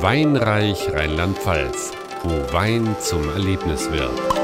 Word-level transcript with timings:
Weinreich 0.00 0.92
Rheinland-Pfalz, 0.94 1.90
wo 2.22 2.52
Wein 2.52 2.94
zum 3.00 3.28
Erlebnis 3.30 3.90
wird. 3.90 4.37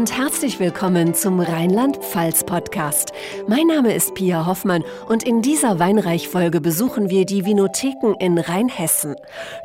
Und 0.00 0.16
herzlich 0.16 0.58
willkommen 0.58 1.12
zum 1.12 1.40
Rheinland-Pfalz-Podcast. 1.40 3.12
Mein 3.46 3.66
Name 3.66 3.92
ist 3.92 4.14
Pia 4.14 4.46
Hoffmann 4.46 4.82
und 5.10 5.24
in 5.24 5.42
dieser 5.42 5.78
Weinreich-Folge 5.78 6.62
besuchen 6.62 7.10
wir 7.10 7.26
die 7.26 7.44
Vinotheken 7.44 8.14
in 8.18 8.38
Rheinhessen. 8.38 9.14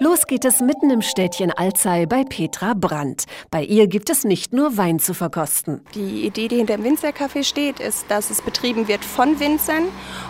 Los 0.02 0.28
geht 0.28 0.44
es 0.44 0.60
mitten 0.60 0.90
im 0.90 1.02
Städtchen 1.02 1.52
Alzey 1.52 2.06
bei 2.06 2.26
Petra 2.26 2.74
Brandt. 2.74 3.24
Bei 3.50 3.64
ihr 3.64 3.88
gibt 3.88 4.10
es 4.10 4.26
nicht 4.26 4.52
nur 4.52 4.76
Wein 4.76 5.00
zu 5.00 5.14
verkosten. 5.14 5.80
Die 5.94 6.26
Idee, 6.26 6.50
die 6.50 6.58
hinter 6.58 6.76
dem 6.76 6.86
Winzercafé 6.86 7.46
steht, 7.46 7.80
ist, 7.80 8.04
dass 8.10 8.30
es 8.30 8.42
betrieben 8.42 8.90
wird 8.90 9.06
von 9.06 9.40
Winzern 9.40 9.86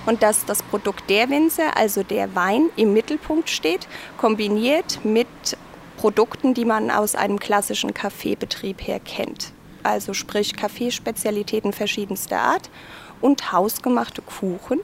und 0.05 0.21
dass 0.21 0.45
das 0.45 0.61
Produkt 0.61 1.09
der 1.09 1.31
Winzer, 1.31 1.75
also 1.75 2.03
der 2.03 2.35
Wein, 2.35 2.69
im 2.75 2.93
Mittelpunkt 2.93 3.49
steht, 3.49 3.87
kombiniert 4.17 5.03
mit 5.03 5.25
Produkten, 5.97 6.53
die 6.53 6.65
man 6.65 6.91
aus 6.91 7.15
einem 7.15 7.39
klassischen 7.39 7.95
Kaffeebetrieb 7.95 8.85
her 8.85 8.99
kennt. 8.99 9.54
Also 9.85 10.15
sprich 10.15 10.55
Kaffeespezialitäten 10.55 11.71
verschiedenster 11.71 12.39
Art 12.39 12.71
und 13.21 13.51
hausgemachte 13.51 14.23
Kuchen, 14.23 14.79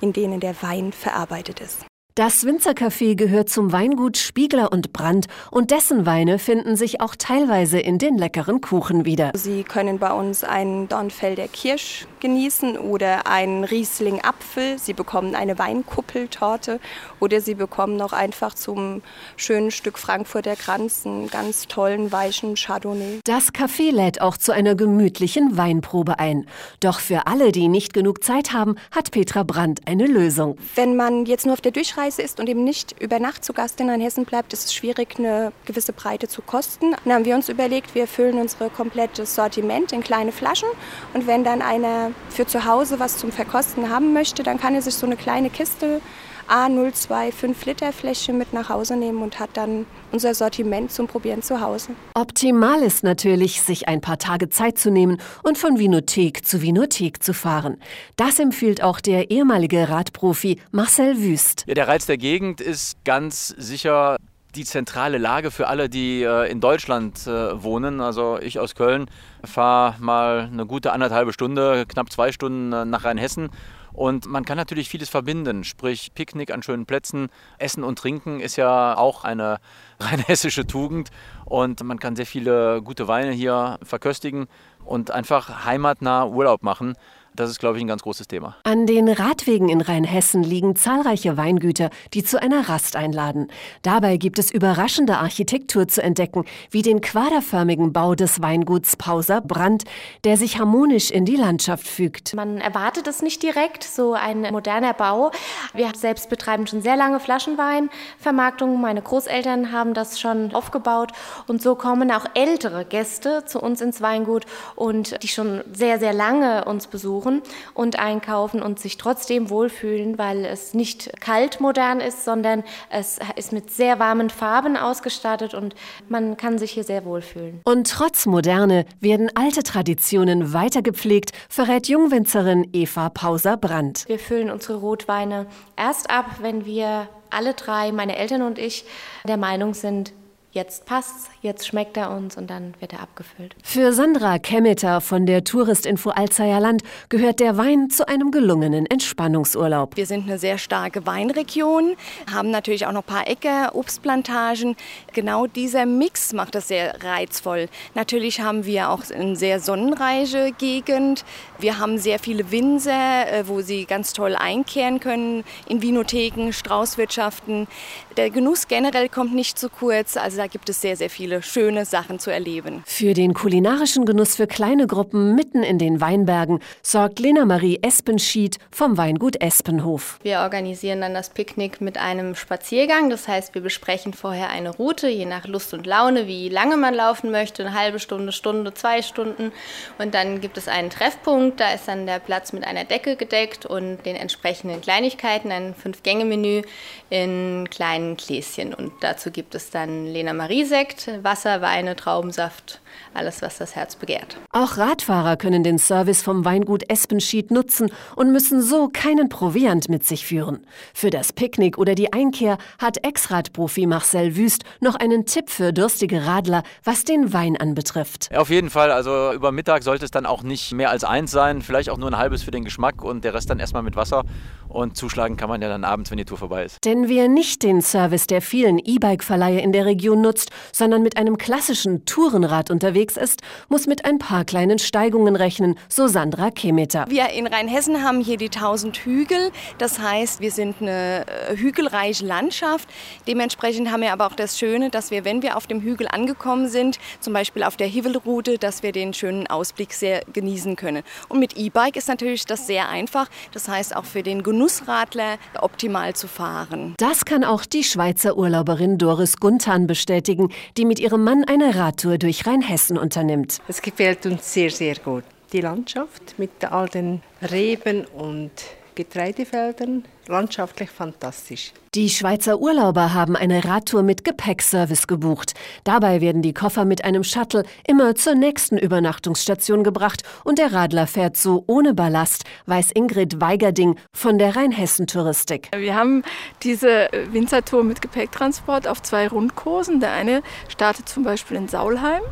in 0.00 0.14
denen 0.14 0.40
der 0.40 0.62
Wein 0.62 0.94
verarbeitet 0.94 1.60
ist. 1.60 1.84
Das 2.18 2.46
Winzercafé 2.46 3.14
gehört 3.14 3.50
zum 3.50 3.72
Weingut 3.72 4.16
Spiegler 4.16 4.72
und 4.72 4.94
Brandt 4.94 5.26
und 5.50 5.70
dessen 5.70 6.06
Weine 6.06 6.38
finden 6.38 6.74
sich 6.74 7.02
auch 7.02 7.14
teilweise 7.14 7.78
in 7.78 7.98
den 7.98 8.16
leckeren 8.16 8.62
Kuchen 8.62 9.04
wieder. 9.04 9.32
Sie 9.34 9.64
können 9.64 9.98
bei 9.98 10.10
uns 10.10 10.42
einen 10.42 10.88
Dornfelder 10.88 11.46
Kirsch 11.46 12.06
genießen 12.20 12.78
oder 12.78 13.26
einen 13.26 13.64
Riesling 13.64 14.22
Apfel. 14.24 14.78
Sie 14.78 14.94
bekommen 14.94 15.34
eine 15.34 15.58
Weinkuppeltorte 15.58 16.80
oder 17.20 17.42
Sie 17.42 17.54
bekommen 17.54 17.98
noch 17.98 18.14
einfach 18.14 18.54
zum 18.54 19.02
schönen 19.36 19.70
Stück 19.70 19.98
Frankfurter 19.98 20.56
Kranz 20.56 21.02
einen 21.04 21.28
ganz 21.28 21.68
tollen 21.68 22.12
weichen 22.12 22.54
Chardonnay. 22.54 23.20
Das 23.24 23.52
Café 23.52 23.92
lädt 23.92 24.22
auch 24.22 24.38
zu 24.38 24.52
einer 24.52 24.74
gemütlichen 24.74 25.58
Weinprobe 25.58 26.18
ein. 26.18 26.46
Doch 26.80 26.98
für 26.98 27.26
alle, 27.26 27.52
die 27.52 27.68
nicht 27.68 27.92
genug 27.92 28.24
Zeit 28.24 28.54
haben, 28.54 28.76
hat 28.90 29.10
Petra 29.10 29.42
Brandt 29.42 29.82
eine 29.84 30.06
Lösung. 30.06 30.56
Wenn 30.76 30.96
man 30.96 31.26
jetzt 31.26 31.44
nur 31.44 31.52
auf 31.52 31.60
der 31.60 31.72
Durchreise 31.72 32.05
Durchreise 32.06 32.22
ist 32.22 32.38
und 32.38 32.48
eben 32.48 32.62
nicht 32.62 32.94
über 33.00 33.18
Nacht 33.18 33.44
zu 33.44 33.52
Gast 33.52 33.80
in 33.80 33.88
Hessen 33.88 34.24
bleibt, 34.24 34.52
ist 34.52 34.66
es 34.66 34.74
schwierig, 34.74 35.18
eine 35.18 35.52
gewisse 35.64 35.92
Breite 35.92 36.28
zu 36.28 36.40
kosten. 36.40 36.94
Dann 37.04 37.12
haben 37.12 37.24
wir 37.24 37.34
uns 37.34 37.48
überlegt, 37.48 37.96
wir 37.96 38.06
füllen 38.06 38.38
unser 38.38 38.70
komplettes 38.70 39.34
Sortiment 39.34 39.90
in 39.90 40.02
kleine 40.02 40.30
Flaschen 40.30 40.68
und 41.14 41.26
wenn 41.26 41.42
dann 41.42 41.62
einer 41.62 42.12
für 42.28 42.46
zu 42.46 42.64
Hause 42.64 43.00
was 43.00 43.18
zum 43.18 43.32
Verkosten 43.32 43.90
haben 43.90 44.12
möchte, 44.12 44.44
dann 44.44 44.60
kann 44.60 44.74
er 44.74 44.82
sich 44.82 44.94
so 44.94 45.06
eine 45.06 45.16
kleine 45.16 45.50
Kiste 45.50 46.00
A02 46.48 47.32
5 47.32 47.66
Liter 47.66 47.92
Fläche 47.92 48.32
mit 48.32 48.52
nach 48.52 48.68
Hause 48.68 48.96
nehmen 48.96 49.22
und 49.22 49.40
hat 49.40 49.50
dann 49.54 49.86
unser 50.12 50.34
Sortiment 50.34 50.92
zum 50.92 51.06
Probieren 51.06 51.42
zu 51.42 51.60
Hause. 51.60 51.90
Optimal 52.14 52.82
ist 52.82 53.02
natürlich, 53.02 53.62
sich 53.62 53.88
ein 53.88 54.00
paar 54.00 54.18
Tage 54.18 54.48
Zeit 54.48 54.78
zu 54.78 54.90
nehmen 54.90 55.18
und 55.42 55.58
von 55.58 55.78
Vinothek 55.78 56.46
zu 56.46 56.62
Vinothek 56.62 57.22
zu 57.22 57.34
fahren. 57.34 57.78
Das 58.16 58.38
empfiehlt 58.38 58.82
auch 58.82 59.00
der 59.00 59.30
ehemalige 59.30 59.88
Radprofi 59.88 60.60
Marcel 60.70 61.18
Wüst. 61.18 61.64
Ja, 61.66 61.74
der 61.74 61.88
Reiz 61.88 62.06
der 62.06 62.18
Gegend 62.18 62.60
ist 62.60 62.96
ganz 63.04 63.48
sicher 63.58 64.16
die 64.56 64.64
zentrale 64.64 65.18
Lage 65.18 65.50
für 65.50 65.68
alle, 65.68 65.88
die 65.88 66.22
äh, 66.22 66.50
in 66.50 66.60
Deutschland 66.60 67.26
äh, 67.26 67.62
wohnen. 67.62 68.00
Also 68.00 68.38
ich 68.40 68.58
aus 68.58 68.74
Köln 68.74 69.06
fahre 69.44 69.96
mal 70.00 70.48
eine 70.50 70.66
gute 70.66 70.92
anderthalbe 70.92 71.32
Stunde, 71.32 71.84
knapp 71.86 72.10
zwei 72.10 72.32
Stunden 72.32 72.72
äh, 72.72 72.84
nach 72.84 73.04
Rheinhessen 73.04 73.50
und 73.96 74.26
man 74.26 74.44
kann 74.44 74.58
natürlich 74.58 74.90
vieles 74.90 75.08
verbinden, 75.08 75.64
sprich 75.64 76.12
Picknick 76.14 76.52
an 76.52 76.62
schönen 76.62 76.84
Plätzen, 76.84 77.28
Essen 77.58 77.82
und 77.82 77.98
Trinken 77.98 78.40
ist 78.40 78.56
ja 78.56 78.96
auch 78.96 79.24
eine 79.24 79.58
rein 79.98 80.20
hessische 80.20 80.66
Tugend 80.66 81.10
und 81.46 81.82
man 81.82 81.98
kann 81.98 82.14
sehr 82.14 82.26
viele 82.26 82.82
gute 82.82 83.08
Weine 83.08 83.32
hier 83.32 83.78
verköstigen 83.82 84.48
und 84.84 85.10
einfach 85.10 85.64
heimatnah 85.64 86.26
Urlaub 86.26 86.62
machen. 86.62 86.94
Das 87.36 87.50
ist, 87.50 87.58
glaube 87.58 87.76
ich, 87.76 87.84
ein 87.84 87.86
ganz 87.86 88.02
großes 88.02 88.28
Thema. 88.28 88.56
An 88.64 88.86
den 88.86 89.10
Radwegen 89.10 89.68
in 89.68 89.82
Rheinhessen 89.82 90.42
liegen 90.42 90.74
zahlreiche 90.74 91.36
Weingüter, 91.36 91.90
die 92.14 92.24
zu 92.24 92.40
einer 92.40 92.66
Rast 92.70 92.96
einladen. 92.96 93.48
Dabei 93.82 94.16
gibt 94.16 94.38
es 94.38 94.50
überraschende 94.50 95.18
Architektur 95.18 95.86
zu 95.86 96.02
entdecken, 96.02 96.46
wie 96.70 96.80
den 96.80 97.02
quaderförmigen 97.02 97.92
Bau 97.92 98.14
des 98.14 98.40
Weinguts 98.40 98.96
Pauser 98.96 99.42
Brand, 99.42 99.84
der 100.24 100.38
sich 100.38 100.58
harmonisch 100.58 101.10
in 101.10 101.26
die 101.26 101.36
Landschaft 101.36 101.86
fügt. 101.86 102.34
Man 102.34 102.58
erwartet 102.58 103.06
es 103.06 103.20
nicht 103.20 103.42
direkt, 103.42 103.84
so 103.84 104.14
ein 104.14 104.40
moderner 104.50 104.94
Bau. 104.94 105.30
Wir 105.74 105.92
selbst 105.94 106.30
betreiben 106.30 106.66
schon 106.66 106.80
sehr 106.80 106.96
lange 106.96 107.20
Flaschenweinvermarktung. 107.20 108.80
Meine 108.80 109.02
Großeltern 109.02 109.72
haben 109.72 109.92
das 109.92 110.18
schon 110.18 110.54
aufgebaut 110.54 111.12
und 111.48 111.60
so 111.60 111.74
kommen 111.74 112.10
auch 112.10 112.24
ältere 112.32 112.86
Gäste 112.86 113.44
zu 113.44 113.60
uns 113.60 113.82
ins 113.82 114.00
Weingut 114.00 114.46
und 114.74 115.22
die 115.22 115.28
schon 115.28 115.62
sehr, 115.74 115.98
sehr 115.98 116.14
lange 116.14 116.64
uns 116.64 116.86
besuchen 116.86 117.25
besuchen 117.26 117.42
und 117.74 117.98
einkaufen 117.98 118.62
und 118.62 118.78
sich 118.78 118.96
trotzdem 118.96 119.50
wohlfühlen, 119.50 120.18
weil 120.18 120.44
es 120.44 120.74
nicht 120.74 121.20
kalt 121.20 121.60
modern 121.60 122.00
ist, 122.00 122.24
sondern 122.24 122.64
es 122.90 123.18
ist 123.36 123.52
mit 123.52 123.70
sehr 123.70 123.98
warmen 123.98 124.30
Farben 124.30 124.76
ausgestattet 124.76 125.54
und 125.54 125.74
man 126.08 126.36
kann 126.36 126.58
sich 126.58 126.72
hier 126.72 126.84
sehr 126.84 127.04
wohlfühlen. 127.04 127.60
Und 127.64 127.90
trotz 127.90 128.26
Moderne 128.26 128.84
werden 129.00 129.30
alte 129.34 129.62
Traditionen 129.62 130.52
weiter 130.52 130.82
gepflegt, 130.82 131.32
verrät 131.48 131.88
Jungwinzerin 131.88 132.68
Eva 132.72 133.08
Pauser-Brandt. 133.08 134.04
Wir 134.06 134.18
füllen 134.18 134.50
unsere 134.50 134.78
Rotweine 134.78 135.46
erst 135.76 136.10
ab, 136.10 136.26
wenn 136.40 136.64
wir 136.64 137.08
alle 137.30 137.54
drei, 137.54 137.92
meine 137.92 138.16
Eltern 138.16 138.42
und 138.42 138.58
ich, 138.58 138.84
der 139.26 139.36
Meinung 139.36 139.74
sind, 139.74 140.12
jetzt 140.56 140.86
passt's, 140.86 141.28
jetzt 141.42 141.66
schmeckt 141.66 141.98
er 141.98 142.10
uns 142.10 142.36
und 142.36 142.48
dann 142.48 142.74
wird 142.80 142.94
er 142.94 143.00
abgefüllt. 143.00 143.54
Für 143.62 143.92
Sandra 143.92 144.38
Kemmeter 144.38 145.02
von 145.02 145.26
der 145.26 145.44
Touristinfo 145.44 146.10
Alzeier 146.10 146.58
Land 146.60 146.82
gehört 147.10 147.40
der 147.40 147.58
Wein 147.58 147.90
zu 147.90 148.08
einem 148.08 148.30
gelungenen 148.30 148.86
Entspannungsurlaub. 148.86 149.96
Wir 149.96 150.06
sind 150.06 150.24
eine 150.24 150.38
sehr 150.38 150.56
starke 150.56 151.06
Weinregion, 151.06 151.94
haben 152.32 152.50
natürlich 152.50 152.86
auch 152.86 152.92
noch 152.92 153.02
ein 153.02 153.14
paar 153.14 153.28
Äcker, 153.28 153.74
Obstplantagen. 153.74 154.76
Genau 155.12 155.46
dieser 155.46 155.84
Mix 155.84 156.32
macht 156.32 156.54
das 156.54 156.68
sehr 156.68 157.04
reizvoll. 157.04 157.68
Natürlich 157.94 158.40
haben 158.40 158.64
wir 158.64 158.88
auch 158.88 159.02
eine 159.10 159.36
sehr 159.36 159.60
sonnenreiche 159.60 160.52
Gegend. 160.56 161.24
Wir 161.58 161.78
haben 161.78 161.98
sehr 161.98 162.18
viele 162.18 162.50
Winzer, 162.50 163.30
äh, 163.30 163.46
wo 163.46 163.60
sie 163.60 163.84
ganz 163.84 164.14
toll 164.14 164.34
einkehren 164.34 165.00
können 165.00 165.44
in 165.68 165.82
Vinotheken, 165.82 166.52
Straußwirtschaften. 166.52 167.68
Der 168.16 168.30
Genuss 168.30 168.68
generell 168.68 169.10
kommt 169.10 169.34
nicht 169.34 169.58
zu 169.58 169.68
kurz. 169.68 170.16
Also 170.16 170.45
gibt 170.48 170.68
es 170.68 170.80
sehr, 170.80 170.96
sehr 170.96 171.10
viele 171.10 171.42
schöne 171.42 171.84
Sachen 171.84 172.18
zu 172.18 172.30
erleben. 172.30 172.82
Für 172.86 173.14
den 173.14 173.34
kulinarischen 173.34 174.04
Genuss 174.04 174.36
für 174.36 174.46
kleine 174.46 174.86
Gruppen 174.86 175.34
mitten 175.34 175.62
in 175.62 175.78
den 175.78 176.00
Weinbergen 176.00 176.60
sorgt 176.82 177.18
Lena 177.18 177.44
Marie 177.44 177.78
Espenschied 177.82 178.58
vom 178.70 178.96
Weingut 178.96 179.40
Espenhof. 179.40 180.18
Wir 180.22 180.40
organisieren 180.40 181.00
dann 181.00 181.14
das 181.14 181.30
Picknick 181.30 181.80
mit 181.80 181.98
einem 181.98 182.34
Spaziergang. 182.34 183.10
Das 183.10 183.28
heißt, 183.28 183.54
wir 183.54 183.62
besprechen 183.62 184.12
vorher 184.12 184.50
eine 184.50 184.70
Route, 184.70 185.08
je 185.08 185.26
nach 185.26 185.46
Lust 185.46 185.74
und 185.74 185.86
Laune, 185.86 186.26
wie 186.26 186.48
lange 186.48 186.76
man 186.76 186.94
laufen 186.94 187.30
möchte, 187.30 187.64
eine 187.64 187.78
halbe 187.78 187.98
Stunde, 187.98 188.32
Stunde, 188.32 188.74
zwei 188.74 189.02
Stunden. 189.02 189.52
Und 189.98 190.14
dann 190.14 190.40
gibt 190.40 190.58
es 190.58 190.68
einen 190.68 190.90
Treffpunkt, 190.90 191.60
da 191.60 191.72
ist 191.72 191.88
dann 191.88 192.06
der 192.06 192.18
Platz 192.18 192.52
mit 192.52 192.66
einer 192.66 192.84
Decke 192.84 193.16
gedeckt 193.16 193.66
und 193.66 194.04
den 194.04 194.16
entsprechenden 194.16 194.80
Kleinigkeiten, 194.80 195.50
ein 195.52 195.74
Fünf-Gänge-Menü 195.74 196.62
in 197.10 197.68
kleinen 197.70 198.16
Gläschen. 198.16 198.74
Und 198.74 198.92
dazu 199.00 199.30
gibt 199.30 199.54
es 199.54 199.70
dann 199.70 200.06
Lena 200.06 200.25
Marie-Sekt, 200.34 201.10
Wasser, 201.22 201.60
Weine, 201.60 201.96
Traubensaft, 201.96 202.80
alles, 203.14 203.42
was 203.42 203.58
das 203.58 203.76
Herz 203.76 203.96
begehrt. 203.96 204.36
Auch 204.52 204.76
Radfahrer 204.76 205.36
können 205.36 205.62
den 205.62 205.78
Service 205.78 206.22
vom 206.22 206.44
Weingut 206.44 206.88
Espenschied 206.90 207.50
nutzen 207.50 207.90
und 208.14 208.32
müssen 208.32 208.62
so 208.62 208.88
keinen 208.88 209.28
Proviant 209.28 209.88
mit 209.88 210.04
sich 210.04 210.26
führen. 210.26 210.66
Für 210.94 211.10
das 211.10 211.32
Picknick 211.32 211.78
oder 211.78 211.94
die 211.94 212.12
Einkehr 212.12 212.58
hat 212.78 213.04
Ex-Radprofi 213.04 213.86
Marcel 213.86 214.36
Wüst 214.36 214.64
noch 214.80 214.94
einen 214.94 215.26
Tipp 215.26 215.50
für 215.50 215.72
durstige 215.72 216.26
Radler, 216.26 216.62
was 216.84 217.04
den 217.04 217.32
Wein 217.32 217.56
anbetrifft. 217.56 218.28
Ja, 218.32 218.40
auf 218.40 218.50
jeden 218.50 218.70
Fall. 218.70 218.90
Also 218.90 219.32
über 219.32 219.52
Mittag 219.52 219.82
sollte 219.82 220.04
es 220.04 220.10
dann 220.10 220.26
auch 220.26 220.42
nicht 220.42 220.72
mehr 220.72 220.90
als 220.90 221.04
eins 221.04 221.30
sein. 221.30 221.62
Vielleicht 221.62 221.90
auch 221.90 221.98
nur 221.98 222.10
ein 222.10 222.18
halbes 222.18 222.42
für 222.42 222.50
den 222.50 222.64
Geschmack 222.64 223.02
und 223.02 223.24
der 223.24 223.34
Rest 223.34 223.50
dann 223.50 223.58
erstmal 223.58 223.82
mit 223.82 223.96
Wasser. 223.96 224.24
Und 224.68 224.96
zuschlagen 224.96 225.36
kann 225.36 225.48
man 225.48 225.62
ja 225.62 225.68
dann 225.68 225.84
abends, 225.84 226.10
wenn 226.10 226.18
die 226.18 226.24
Tour 226.24 226.38
vorbei 226.38 226.64
ist. 226.64 226.84
Denn 226.84 227.08
wer 227.08 227.28
nicht 227.28 227.62
den 227.62 227.80
Service 227.82 228.26
der 228.26 228.42
vielen 228.42 228.78
E-Bike-Verleihe 228.78 229.60
in 229.60 229.72
der 229.72 229.86
Region 229.86 230.20
nutzt, 230.20 230.50
sondern 230.72 231.02
mit 231.02 231.16
einem 231.16 231.38
klassischen 231.38 232.04
Tourenrad 232.04 232.70
unterwegs 232.70 232.85
ist, 232.94 233.42
muss 233.68 233.86
mit 233.86 234.04
ein 234.04 234.18
paar 234.18 234.44
kleinen 234.44 234.78
Steigungen 234.78 235.36
rechnen, 235.36 235.78
so 235.88 236.06
Sandra 236.06 236.50
Kemeter. 236.50 237.06
Wir 237.08 237.30
in 237.30 237.46
Rheinhessen 237.46 238.02
haben 238.02 238.20
hier 238.20 238.36
die 238.36 238.46
1000 238.46 238.96
Hügel. 238.98 239.50
Das 239.78 239.98
heißt, 239.98 240.40
wir 240.40 240.50
sind 240.50 240.76
eine 240.80 241.24
äh, 241.26 241.56
hügelreiche 241.56 242.24
Landschaft. 242.24 242.88
Dementsprechend 243.26 243.90
haben 243.90 244.02
wir 244.02 244.12
aber 244.12 244.26
auch 244.26 244.34
das 244.34 244.58
Schöne, 244.58 244.90
dass 244.90 245.10
wir, 245.10 245.24
wenn 245.24 245.42
wir 245.42 245.56
auf 245.56 245.66
dem 245.66 245.80
Hügel 245.80 246.06
angekommen 246.08 246.68
sind, 246.68 246.98
zum 247.20 247.32
Beispiel 247.32 247.62
auf 247.62 247.76
der 247.76 247.86
Hivelroute, 247.86 248.58
dass 248.58 248.82
wir 248.82 248.92
den 248.92 249.14
schönen 249.14 249.46
Ausblick 249.46 249.92
sehr 249.92 250.22
genießen 250.32 250.76
können. 250.76 251.02
Und 251.28 251.40
mit 251.40 251.56
E-Bike 251.56 251.96
ist 251.96 252.08
natürlich 252.08 252.44
das 252.44 252.66
sehr 252.66 252.88
einfach. 252.88 253.28
Das 253.52 253.68
heißt 253.68 253.96
auch 253.96 254.04
für 254.04 254.22
den 254.22 254.42
Genussradler 254.42 255.38
optimal 255.60 256.14
zu 256.14 256.28
fahren. 256.28 256.94
Das 256.98 257.24
kann 257.24 257.44
auch 257.44 257.64
die 257.64 257.84
Schweizer 257.84 258.36
Urlauberin 258.36 258.98
Doris 258.98 259.38
Guntan 259.38 259.86
bestätigen, 259.86 260.52
die 260.76 260.84
mit 260.84 261.00
ihrem 261.00 261.24
Mann 261.24 261.44
eine 261.44 261.74
Radtour 261.74 262.18
durch 262.18 262.46
Rheinhessen 262.46 262.65
unternimmt. 262.98 263.60
Es 263.68 263.80
gefällt 263.80 264.26
uns 264.26 264.52
sehr, 264.52 264.70
sehr 264.70 264.96
gut. 264.96 265.24
Die 265.52 265.60
Landschaft 265.60 266.38
mit 266.38 266.64
all 266.64 266.88
den 266.88 267.22
Reben 267.50 268.04
und 268.06 268.50
Getreidefeldern, 268.96 270.04
landschaftlich 270.26 270.90
fantastisch. 270.90 271.72
Die 271.94 272.10
Schweizer 272.10 272.58
Urlauber 272.58 273.14
haben 273.14 273.36
eine 273.36 273.64
Radtour 273.64 274.02
mit 274.02 274.24
Gepäckservice 274.24 275.06
gebucht. 275.06 275.54
Dabei 275.84 276.20
werden 276.20 276.42
die 276.42 276.52
Koffer 276.52 276.84
mit 276.84 277.04
einem 277.04 277.22
Shuttle 277.22 277.64
immer 277.86 278.14
zur 278.16 278.34
nächsten 278.34 278.76
Übernachtungsstation 278.76 279.84
gebracht 279.84 280.22
und 280.44 280.58
der 280.58 280.72
Radler 280.72 281.06
fährt 281.06 281.36
so 281.36 281.62
ohne 281.66 281.94
Ballast, 281.94 282.44
weiß 282.66 282.90
Ingrid 282.92 283.40
Weigerding 283.40 283.96
von 284.12 284.38
der 284.38 284.56
Rheinhessen 284.56 285.06
Touristik. 285.06 285.70
Wir 285.76 285.94
haben 285.94 286.22
diese 286.62 287.08
Winzertour 287.30 287.84
mit 287.84 288.02
Gepäcktransport 288.02 288.88
auf 288.88 289.02
zwei 289.02 289.28
Rundkursen. 289.28 290.00
Der 290.00 290.12
eine 290.12 290.42
startet 290.68 291.08
zum 291.08 291.22
Beispiel 291.22 291.56
in 291.56 291.68
Saulheim 291.68 292.22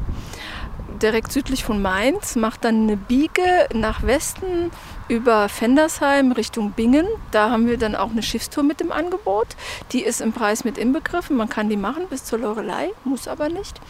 direkt 1.05 1.33
südlich 1.33 1.65
von 1.65 1.83
Mainz, 1.83 2.35
macht 2.35 2.65
dann 2.65 2.85
eine 2.85 2.97
Biege 2.97 3.69
nach 3.75 4.03
Westen 4.05 4.71
über 5.07 5.51
Fendersheim 5.51 6.33
Richtung 6.33 6.71
Bingen. 6.71 7.07
Da 7.31 7.51
haben 7.51 7.67
wir 7.67 7.77
dann 7.77 7.95
auch 7.95 8.11
eine 8.11 8.23
Schiffstour 8.23 8.65
mit 8.65 8.81
im 8.81 8.91
Angebot. 8.91 9.49
Die 9.93 10.03
ist 10.03 10.23
im 10.23 10.33
Preis 10.33 10.65
mit 10.65 10.79
inbegriffen. 10.79 11.37
Man 11.37 11.51
kann 11.51 11.69
die 11.69 11.77
machen 11.77 12.07
bis 12.09 12.25
zur 12.25 12.39
Lorelei, 12.39 12.89
muss 13.05 13.29
aber 13.29 13.51
nicht. 13.51 13.83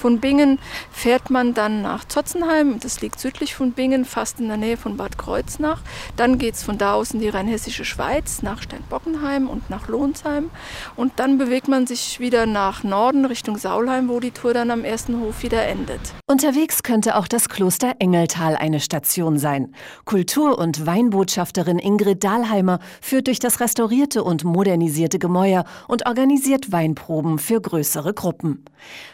Von 0.00 0.18
Bingen 0.18 0.58
fährt 0.90 1.28
man 1.28 1.52
dann 1.52 1.82
nach 1.82 2.06
Zotzenheim, 2.06 2.80
das 2.80 3.02
liegt 3.02 3.20
südlich 3.20 3.54
von 3.54 3.72
Bingen, 3.72 4.06
fast 4.06 4.40
in 4.40 4.48
der 4.48 4.56
Nähe 4.56 4.78
von 4.78 4.96
Bad 4.96 5.18
Kreuznach. 5.18 5.82
Dann 6.16 6.38
geht 6.38 6.54
es 6.54 6.62
von 6.62 6.78
da 6.78 6.94
aus 6.94 7.10
in 7.10 7.20
die 7.20 7.28
rheinhessische 7.28 7.84
Schweiz, 7.84 8.40
nach 8.40 8.62
Steinbockenheim 8.62 9.46
und 9.46 9.68
nach 9.68 9.88
Lohnsheim. 9.88 10.48
Und 10.96 11.12
dann 11.16 11.36
bewegt 11.36 11.68
man 11.68 11.86
sich 11.86 12.18
wieder 12.18 12.46
nach 12.46 12.82
Norden 12.82 13.26
Richtung 13.26 13.58
Saulheim, 13.58 14.08
wo 14.08 14.20
die 14.20 14.30
Tour 14.30 14.54
dann 14.54 14.70
am 14.70 14.84
ersten 14.84 15.20
Hof 15.20 15.42
wieder 15.42 15.66
endet. 15.66 16.00
Unterwegs 16.26 16.82
könnte 16.82 17.16
auch 17.16 17.28
das 17.28 17.50
Kloster 17.50 17.96
Engeltal 17.98 18.56
eine 18.56 18.80
Station 18.80 19.38
sein. 19.38 19.74
Kultur- 20.06 20.58
und 20.58 20.86
Weinbotschafterin 20.86 21.78
Ingrid 21.78 22.24
Dahlheimer 22.24 22.78
führt 23.02 23.26
durch 23.26 23.38
das 23.38 23.60
restaurierte 23.60 24.24
und 24.24 24.44
modernisierte 24.44 25.18
Gemäuer 25.18 25.64
und 25.88 26.06
organisiert 26.06 26.72
Weinproben 26.72 27.38
für 27.38 27.60
größere 27.60 28.14
Gruppen. 28.14 28.64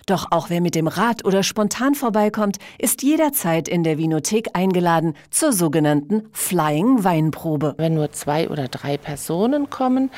Doch 0.06 0.28
auch 0.30 0.48
wer 0.50 0.60
dem 0.76 0.86
Rad 0.86 1.24
oder 1.24 1.42
spontan 1.42 1.94
vorbeikommt, 1.94 2.58
ist 2.78 3.02
jederzeit 3.02 3.66
in 3.66 3.82
der 3.82 3.98
Vinothek 3.98 4.50
eingeladen 4.52 5.14
zur 5.30 5.52
sogenannten 5.52 6.28
Flying 6.32 7.02
Weinprobe. 7.02 7.74
Wenn 7.78 7.94
nur 7.94 8.12
zwei 8.12 8.48
oder 8.48 8.68
drei 8.68 8.98
Personen 8.98 9.70
kommen, 9.70 10.10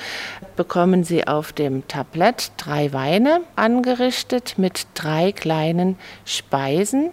bekommen 0.56 1.04
sie 1.04 1.26
auf 1.26 1.52
dem 1.52 1.86
Tablett 1.86 2.52
drei 2.56 2.92
Weine 2.92 3.40
angerichtet 3.56 4.54
mit 4.58 4.88
drei 4.94 5.32
kleinen 5.32 5.96
Speisen. 6.24 7.10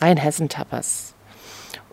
Rheinhessen-Tapas. 0.00 1.14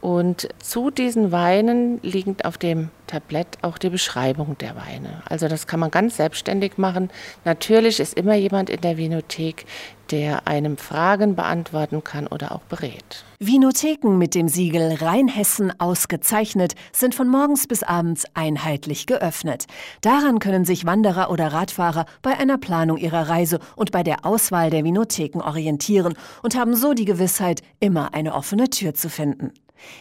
Und 0.08 0.48
zu 0.60 0.90
diesen 0.90 1.34
Weinen 1.34 2.00
liegt 2.02 2.46
auf 2.46 2.58
dem 2.58 2.92
Tablett 3.08 3.58
auch 3.62 3.78
die 3.78 3.90
Beschreibung 3.90 4.58
der 4.58 4.78
Weine. 4.78 5.22
Also 5.28 5.50
das 5.50 5.68
kann 5.68 5.82
man 5.82 5.92
ganz 5.92 6.16
selbstständig 6.16 6.78
machen. 6.78 7.10
Natürlich 7.44 8.00
ist 8.00 8.14
immer 8.14 8.36
jemand 8.36 8.70
in 8.70 8.80
der 8.80 8.96
Vinothek, 8.96 9.66
der 10.10 10.48
einem 10.48 10.78
Fragen 10.78 11.36
beantworten 11.36 12.06
kann 12.06 12.26
oder 12.28 12.54
auch 12.54 12.62
berät. 12.70 13.26
Vinotheken 13.42 14.18
mit 14.18 14.34
dem 14.34 14.48
Siegel 14.48 14.94
Rheinhessen 14.94 15.78
ausgezeichnet 15.78 16.76
sind 16.94 17.14
von 17.14 17.28
morgens 17.28 17.68
bis 17.68 17.84
abends 17.84 18.24
einheitlich 18.34 19.08
geöffnet. 19.08 19.66
Daran 20.00 20.40
können 20.40 20.64
sich 20.64 20.86
Wanderer 20.86 21.30
oder 21.30 21.52
Radfahrer 21.52 22.06
bei 22.22 22.32
einer 22.32 22.58
Planung 22.58 22.96
ihrer 22.96 23.28
Reise 23.28 23.60
und 23.76 23.92
bei 23.92 24.04
der 24.04 24.26
Auswahl 24.26 24.70
der 24.70 24.86
Vinotheken 24.86 25.42
orientieren 25.42 26.14
und 26.44 26.56
haben 26.56 26.76
so 26.76 26.94
die 26.94 27.04
Gewissheit, 27.04 27.62
immer 27.82 28.14
eine 28.14 28.34
offene 28.34 28.70
Tür 28.70 28.94
zu 28.94 29.10
finden. 29.10 29.52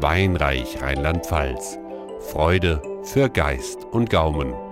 Weinreich 0.00 0.80
Rheinland-Pfalz. 0.80 1.78
Freude 2.32 2.80
für 3.04 3.28
Geist 3.28 3.84
und 3.90 4.08
Gaumen. 4.10 4.69